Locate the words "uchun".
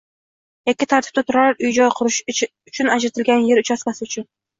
2.39-2.89, 4.09-4.27